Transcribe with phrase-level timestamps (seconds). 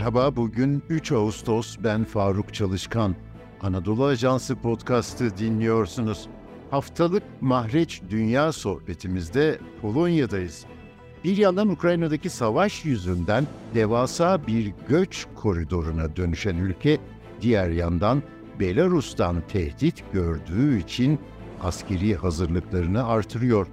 [0.00, 3.16] Merhaba, bugün 3 Ağustos, ben Faruk Çalışkan.
[3.62, 6.28] Anadolu Ajansı podcast'ı dinliyorsunuz.
[6.70, 10.64] Haftalık Mahreç Dünya sohbetimizde Polonya'dayız.
[11.24, 16.98] Bir yandan Ukrayna'daki savaş yüzünden devasa bir göç koridoruna dönüşen ülke,
[17.40, 18.22] diğer yandan
[18.60, 21.18] Belarus'tan tehdit gördüğü için
[21.62, 23.66] askeri hazırlıklarını artırıyor.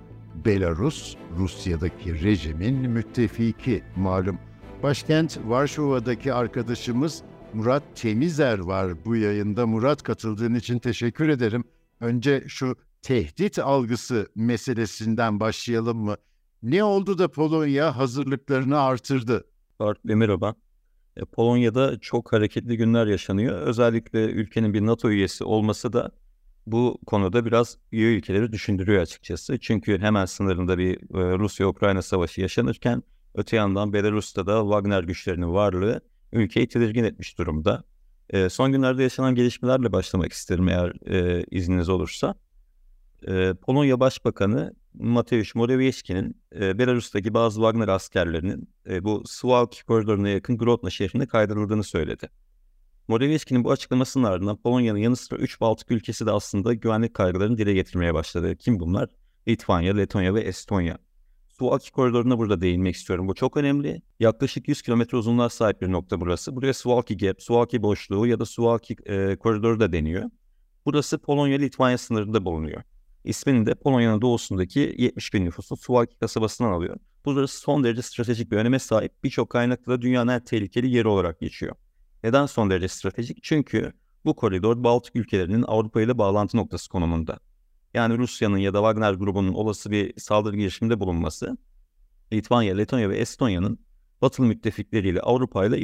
[0.45, 4.37] Belarus, Rusya'daki rejimin müttefiki malum.
[4.83, 7.23] Başkent Varşova'daki arkadaşımız
[7.53, 9.67] Murat Temizer var bu yayında.
[9.67, 11.63] Murat katıldığın için teşekkür ederim.
[11.99, 16.15] Önce şu tehdit algısı meselesinden başlayalım mı?
[16.63, 19.43] Ne oldu da Polonya hazırlıklarını artırdı?
[19.81, 20.55] Bey merhaba.
[21.17, 23.61] E, Polonya'da çok hareketli günler yaşanıyor.
[23.61, 26.11] Özellikle ülkenin bir NATO üyesi olması da
[26.67, 29.57] bu konuda biraz üye ülkeleri düşündürüyor açıkçası.
[29.59, 33.03] Çünkü hemen sınırında bir e, Rusya-Ukrayna savaşı yaşanırken
[33.35, 37.83] öte yandan Belarus'ta da Wagner güçlerinin varlığı ülkeyi tedirgin etmiş durumda.
[38.29, 42.35] E, son günlerde yaşanan gelişmelerle başlamak isterim eğer e, izniniz olursa.
[43.27, 50.57] E, Polonya Başbakanı Mateusz Morawiecki'nin e, Belarus'taki bazı Wagner askerlerinin e, bu Suwałki koridoruna yakın
[50.57, 52.29] Grodno şehrine kaydırıldığını söyledi.
[53.07, 57.73] Morawiecki'nin bu açıklamasının ardından Polonya'nın yanı sıra 3 Baltık ülkesi de aslında güvenlik kaygılarını dile
[57.73, 58.55] getirmeye başladı.
[58.55, 59.09] Kim bunlar?
[59.47, 60.97] Litvanya, Letonya ve Estonya.
[61.59, 63.27] Suwałki koridoruna burada değinmek istiyorum.
[63.27, 64.01] Bu çok önemli.
[64.19, 66.55] Yaklaşık 100 kilometre uzunluğa sahip bir nokta burası.
[66.55, 70.29] Buraya Suwałki Gap, Suwałki boşluğu ya da Suwałki e, koridoru da deniyor.
[70.85, 72.81] Burası Polonya-Litvanya sınırında bulunuyor.
[73.23, 76.97] İsmini de Polonya'nın doğusundaki 70 bin nüfuslu Suwałki kasabasından alıyor.
[77.25, 79.23] Burası son derece stratejik bir öneme sahip.
[79.23, 81.75] Birçok kaynakta da dünyanın en tehlikeli yeri olarak geçiyor.
[82.23, 83.43] Neden son derece stratejik?
[83.43, 83.93] Çünkü
[84.25, 87.39] bu koridor Baltık ülkelerinin Avrupa ile bağlantı noktası konumunda.
[87.97, 91.57] Yani Rusya'nın ya da Wagner grubunun olası bir saldırı girişiminde bulunması,
[92.33, 93.79] Litvanya, Letonya ve Estonya'nın
[94.21, 95.79] batılı müttefikleriyle Avrupa ile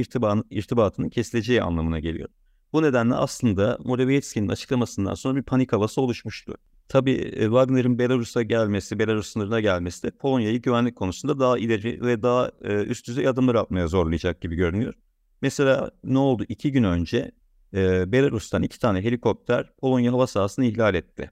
[0.49, 2.29] irtibatının kesileceği anlamına geliyor.
[2.73, 6.55] Bu nedenle aslında Morawiecki'nin açıklamasından sonra bir panik havası oluşmuştu.
[6.87, 12.21] Tabii e, Wagner'in Belarus'a gelmesi, Belarus sınırına gelmesi de Polonya'yı güvenlik konusunda daha ileri ve
[12.21, 14.93] daha e, üst düzey adımlar atmaya zorlayacak gibi görünüyor.
[15.41, 16.45] Mesela ne oldu?
[16.49, 17.31] İki gün önce
[17.73, 21.31] e, Belarus'tan iki tane helikopter Polonya hava sahasını ihlal etti.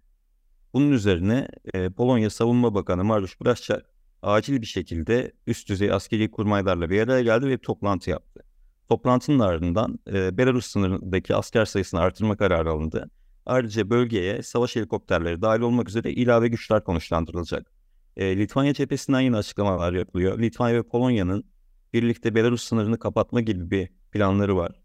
[0.73, 3.85] Bunun üzerine e, Polonya Savunma Bakanı Mariusz Błaszczak
[4.21, 8.43] acil bir şekilde üst düzey askeri kurmaylarla bir araya geldi ve bir toplantı yaptı.
[8.89, 13.09] Toplantının ardından e, Belarus sınırındaki asker sayısını artırma kararı alındı.
[13.45, 17.71] Ayrıca bölgeye savaş helikopterleri dahil olmak üzere ilave güçler konuşlandırılacak.
[18.17, 20.39] E, Litvanya cephesinden yine açıklamalar yapılıyor.
[20.39, 21.43] Litvanya ve Polonya'nın
[21.93, 24.81] birlikte Belarus sınırını kapatma gibi bir planları var.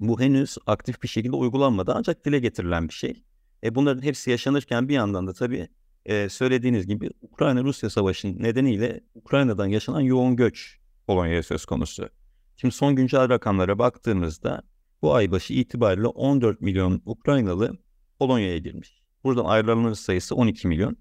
[0.00, 3.24] Bu henüz aktif bir şekilde uygulanmadı ancak dile getirilen bir şey.
[3.64, 5.68] E, bunların hepsi yaşanırken bir yandan da tabii
[6.04, 12.08] e, söylediğiniz gibi Ukrayna-Rusya savaşının nedeniyle Ukrayna'dan yaşanan yoğun göç Polonya'ya söz konusu.
[12.56, 14.62] Şimdi son güncel rakamlara baktığımızda
[15.02, 17.78] bu ay başı itibariyle 14 milyon Ukraynalı
[18.18, 19.00] Polonya'ya girmiş.
[19.24, 20.96] Buradan ayrılanların sayısı 12 milyon.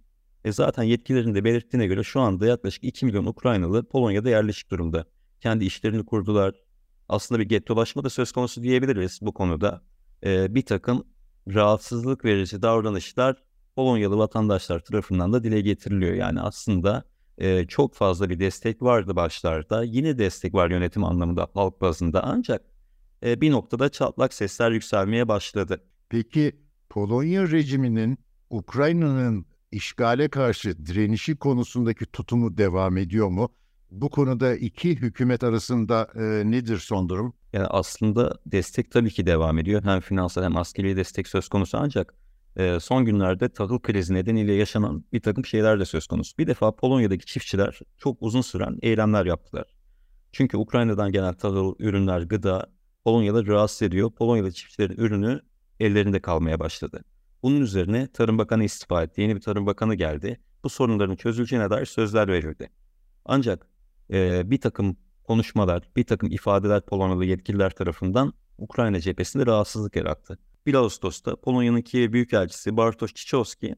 [0.45, 5.05] E zaten yetkililerin de belirttiğine göre şu anda yaklaşık 2 milyon Ukraynalı Polonya'da yerleşik durumda.
[5.39, 6.53] Kendi işlerini kurdular.
[7.09, 9.81] Aslında bir gettolaşma da söz konusu diyebiliriz bu konuda.
[10.23, 11.07] E, bir takım
[11.53, 13.43] rahatsızlık verici davranışlar
[13.75, 16.13] Polonyalı vatandaşlar tarafından da dile getiriliyor.
[16.13, 17.03] Yani aslında
[17.37, 19.83] e, çok fazla bir destek vardı başlarda.
[19.83, 22.61] Yine destek var yönetim anlamında halk bazında ancak
[23.25, 25.83] e, bir noktada çatlak sesler yükselmeye başladı.
[26.09, 26.55] Peki
[26.89, 28.17] Polonya rejiminin
[28.49, 33.49] Ukrayna'nın işgale karşı direnişi konusundaki tutumu devam ediyor mu?
[33.91, 37.33] Bu konuda iki hükümet arasında e, nedir son durum?
[37.53, 39.83] Yani aslında destek tabii ki devam ediyor.
[39.83, 42.13] Hem finansal hem askeri destek söz konusu ancak
[42.55, 46.37] e, son günlerde tahıl krizi nedeniyle yaşanan bir takım şeyler de söz konusu.
[46.37, 49.65] Bir defa Polonya'daki çiftçiler çok uzun süren eylemler yaptılar.
[50.31, 52.71] Çünkü Ukrayna'dan gelen tahıl, ürünler, gıda
[53.03, 54.11] Polonya'da rahatsız ediyor.
[54.11, 55.41] Polonyalı çiftçilerin ürünü
[55.79, 57.03] ellerinde kalmaya başladı.
[57.43, 59.21] Bunun üzerine Tarım Bakanı istifa etti.
[59.21, 60.39] Yeni bir Tarım Bakanı geldi.
[60.63, 62.69] Bu sorunların çözüleceğine dair sözler verildi.
[63.25, 63.67] Ancak
[64.11, 64.97] e, bir takım
[65.29, 70.39] konuşmalar, bir takım ifadeler Polonyalı yetkililer tarafından Ukrayna cephesinde rahatsızlık yarattı.
[70.65, 73.75] 1 Ağustos'ta Polonya'nın Kiev Büyükelçisi Bartosz Cichowski,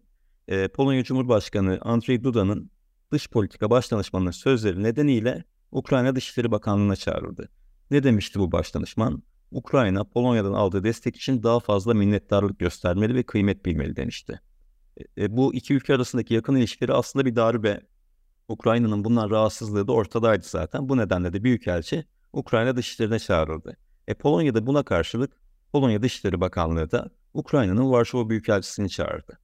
[0.48, 2.72] e, Polonya Cumhurbaşkanı Andrzej Duda'nın
[3.12, 7.50] dış politika başdanışmanının sözleri nedeniyle Ukrayna Dışişleri Bakanlığı'na çağrıldı.
[7.92, 9.24] Ne demişti bu başdanışman?
[9.52, 14.42] Ukrayna, Polonya'dan aldığı destek için daha fazla minnettarlık göstermeli ve kıymet bilmeli demişti.
[14.98, 17.82] E, e, bu iki ülke arasındaki yakın ilişkileri aslında bir darbe.
[18.52, 20.90] Ukrayna'nın bundan rahatsızlığı da ortadaydı zaten.
[20.90, 23.78] Bu nedenle de Büyükelçi Ukrayna Dışişleri'ne çağrıldı.
[24.08, 29.40] E, Polonya'da buna karşılık Polonya Dışişleri Bakanlığı da Ukrayna'nın Varşova Büyükelçisini çağırdı.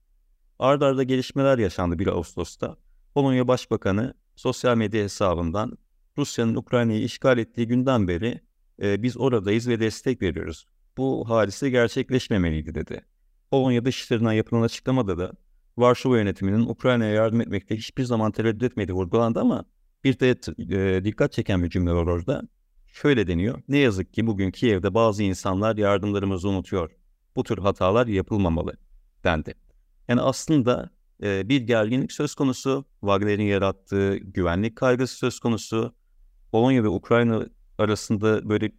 [0.58, 2.76] Arda arda gelişmeler yaşandı 1 Ağustos'ta.
[3.14, 5.78] Polonya Başbakanı sosyal medya hesabından
[6.18, 8.40] Rusya'nın Ukrayna'yı işgal ettiği günden beri
[8.82, 10.66] e, biz oradayız ve destek veriyoruz.
[10.96, 13.04] Bu hadise gerçekleşmemeliydi dedi.
[13.50, 15.32] Polonya Dışişleri'nden yapılan açıklamada da
[15.78, 19.64] Varşova yönetiminin Ukrayna'ya yardım etmekte hiçbir zaman tereddüt etmediği vurgulandı ama
[20.04, 22.42] bir de e, dikkat çeken bir cümle var orada.
[22.86, 23.62] Şöyle deniyor.
[23.68, 26.90] Ne yazık ki bugün Kiev'de bazı insanlar yardımlarımızı unutuyor.
[27.36, 28.76] Bu tür hatalar yapılmamalı
[29.24, 29.54] dendi.
[30.08, 30.90] Yani aslında
[31.22, 35.94] e, bir gerginlik söz konusu, Wagner'in yarattığı güvenlik kaygısı söz konusu.
[36.52, 37.46] Polonya ve Ukrayna
[37.78, 38.72] arasında böyle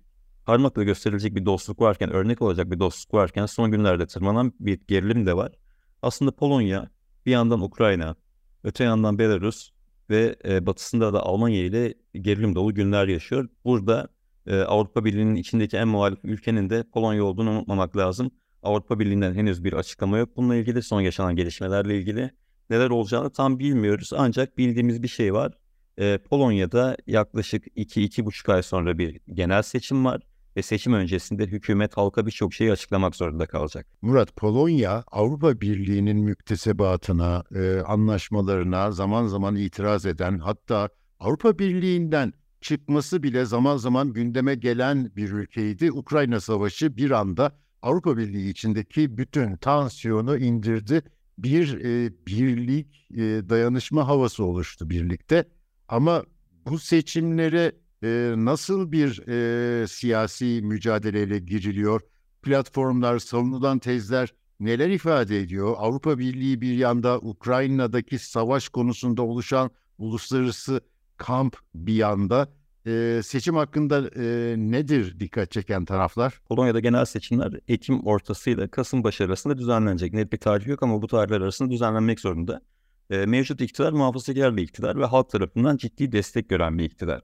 [0.46, 5.26] parmakla gösterilecek bir dostluk varken, örnek olacak bir dostluk varken son günlerde tırmanan bir gerilim
[5.26, 5.52] de var.
[6.02, 6.90] Aslında Polonya
[7.26, 8.16] bir yandan Ukrayna,
[8.64, 9.72] öte yandan Belarus
[10.10, 13.50] ve e, batısında da Almanya ile gerilim dolu günler yaşıyor.
[13.66, 14.08] Burada
[14.48, 18.32] e, Avrupa Birliği'nin içindeki en muhalif ülkenin de Polonya olduğunu unutmamak lazım.
[18.64, 20.30] Avrupa Birliği'nden henüz bir açıklama yok.
[20.38, 22.32] Bununla ilgili son yaşanan gelişmelerle ilgili
[22.70, 24.14] neler olacağını tam bilmiyoruz.
[24.18, 25.54] Ancak bildiğimiz bir şey var.
[25.98, 30.22] E, Polonya'da yaklaşık 2-2,5 ay sonra bir genel seçim var
[30.60, 33.88] ve seçim öncesinde hükümet halka birçok şeyi açıklamak zorunda kalacak.
[34.02, 40.90] Murat, Polonya Avrupa Birliği'nin müktesebatına, e, anlaşmalarına zaman zaman itiraz eden hatta
[41.20, 45.92] Avrupa Birliği'nden çıkması bile zaman zaman gündeme gelen bir ülkeydi.
[45.92, 51.02] Ukrayna Savaşı bir anda Avrupa Birliği içindeki bütün tansiyonu indirdi.
[51.38, 55.46] Bir e, birlik, e, dayanışma havası oluştu birlikte.
[55.88, 56.24] Ama
[56.66, 57.72] bu seçimlere
[58.04, 62.02] e, nasıl bir e, siyasi mücadeleyle giriliyor?
[62.42, 65.76] Platformlar, savunulan tezler neler ifade ediyor?
[65.78, 70.82] Avrupa Birliği bir yanda Ukrayna'daki savaş konusunda oluşan uluslararası
[71.18, 72.48] kamp bir yanda
[72.88, 76.42] e, seçim hakkında e, nedir dikkat çeken taraflar?
[76.50, 80.14] Polonya'da genel seçimler Ekim ortasıyla Kasım başı arasında düzenlenecek.
[80.14, 82.62] Net bir tarih yok ama bu tarihler arasında düzenlenmek zorunda.
[83.10, 87.22] E, mevcut iktidar muhafazakar bir iktidar ve halk tarafından ciddi destek gören bir iktidar.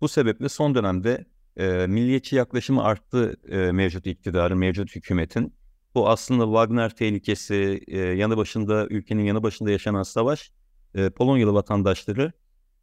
[0.00, 1.26] Bu sebeple son dönemde
[1.56, 5.54] e, milliyetçi yaklaşımı arttı e, mevcut iktidarın, mevcut hükümetin.
[5.94, 10.52] Bu aslında Wagner tehlikesi, e, yanı başında ülkenin yanı başında yaşanan savaş,
[10.94, 12.32] e, Polonyalı vatandaşları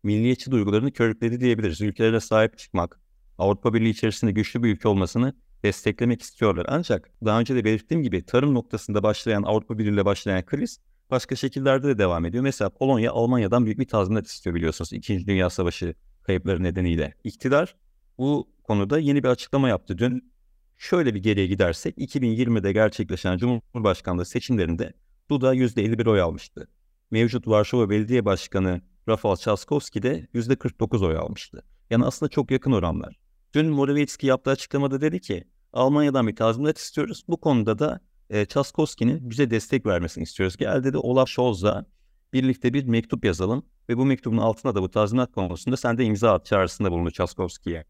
[0.04, 1.81] milliyetçi duygularını körükledi diyebiliriz.
[1.81, 3.00] Ülkelere sahip çıkmak,
[3.38, 5.33] Avrupa Birliği içerisinde güçlü bir ülke olmasını
[5.63, 6.65] desteklemek istiyorlar.
[6.69, 10.80] Ancak daha önce de belirttiğim gibi tarım noktasında başlayan Avrupa Birliği ile başlayan kriz
[11.12, 12.44] başka şekillerde de devam ediyor.
[12.44, 14.94] Mesela Polonya Almanya'dan büyük bir tazminat istiyor biliyorsunuz.
[14.94, 17.14] İkinci Dünya Savaşı kayıpları nedeniyle.
[17.24, 17.75] İktidar
[18.18, 19.98] bu konuda yeni bir açıklama yaptı.
[19.98, 20.34] Dün
[20.78, 24.94] şöyle bir geriye gidersek 2020'de gerçekleşen Cumhurbaşkanlığı seçimlerinde
[25.30, 26.68] Duda %51 oy almıştı.
[27.12, 31.64] Mevcut Varşova Belediye Başkanı Rafał Trzaskowski de %49 oy almıştı.
[31.90, 33.20] Yani aslında çok yakın oranlar.
[33.54, 35.44] Dün Morawiecki yaptığı açıklamada dedi ki
[35.74, 37.24] Almanya'dan bir tazminat istiyoruz.
[37.28, 38.00] Bu konuda da
[38.30, 40.58] e, Trzaskowski'nin bize destek vermesini istiyoruz.
[40.58, 41.86] Gel dedi Olaf Scholz'a
[42.33, 46.33] birlikte bir mektup yazalım ve bu mektubun altına da bu tazminat konusunda sen de imza
[46.33, 47.85] at çağrısında bulundu Çaskovski'ye.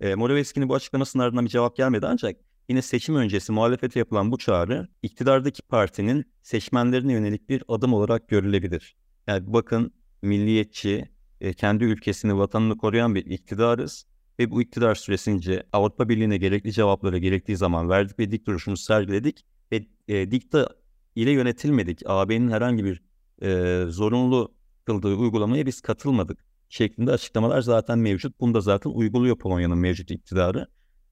[0.00, 2.36] E, Morawiecki'nin bu açıklamasının ardından bir cevap gelmedi ancak
[2.68, 8.96] yine seçim öncesi muhalefete yapılan bu çağrı iktidardaki partinin seçmenlerine yönelik bir adım olarak görülebilir.
[9.26, 9.92] Yani bakın
[10.22, 11.08] milliyetçi,
[11.40, 14.06] e, kendi ülkesini, vatanını koruyan bir iktidarız
[14.38, 19.44] ve bu iktidar süresince Avrupa Birliği'ne gerekli cevapları gerektiği zaman verdik ve dik duruşumuzu sergiledik
[19.72, 20.68] ve e, dikta
[21.14, 22.02] ile yönetilmedik.
[22.06, 23.02] AB'nin herhangi bir
[23.42, 24.54] e, zorunlu
[24.84, 28.40] kıldığı uygulamaya biz katılmadık şeklinde açıklamalar zaten mevcut.
[28.40, 30.66] Bunu da zaten uyguluyor Polonya'nın mevcut iktidarı.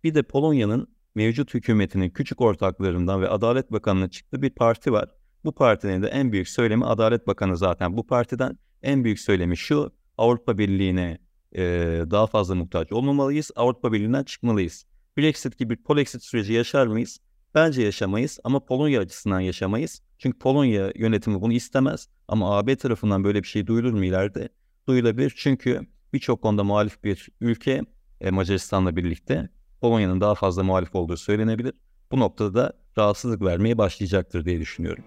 [0.04, 5.08] Bir de Polonya'nın mevcut hükümetinin küçük ortaklarından ve Adalet Bakanı'nın çıktığı bir parti var.
[5.44, 7.96] Bu partinin de en büyük söylemi Adalet Bakanı zaten.
[7.96, 11.18] Bu partiden en büyük söylemi şu Avrupa Birliği'ne
[11.52, 11.62] e,
[12.10, 13.50] daha fazla muhtaç olmamalıyız.
[13.56, 14.86] Avrupa Birliği'nden çıkmalıyız.
[15.18, 17.18] Brexit gibi bir Polexit süreci yaşar mıyız?
[17.54, 20.02] Bence yaşamayız ama Polonya açısından yaşamayız.
[20.18, 22.08] Çünkü Polonya yönetimi bunu istemez.
[22.28, 24.48] Ama AB tarafından böyle bir şey duyulur mu ileride?
[24.88, 25.80] Duyulabilir çünkü
[26.12, 27.82] birçok konuda muhalif bir ülke
[28.20, 29.48] e, Macaristan'la birlikte
[29.80, 31.72] Polonya'nın daha fazla muhalif olduğu söylenebilir.
[32.12, 35.04] Bu noktada da rahatsızlık vermeye başlayacaktır diye düşünüyorum.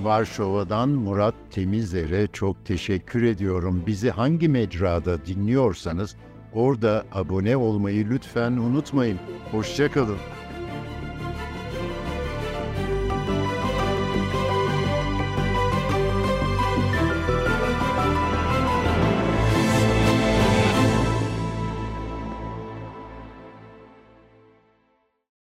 [0.00, 3.84] Varşova'dan Murat Temizler'e çok teşekkür ediyorum.
[3.86, 6.16] Bizi hangi mecrada dinliyorsanız
[6.54, 9.18] orada abone olmayı lütfen unutmayın.
[9.50, 10.18] Hoşçakalın.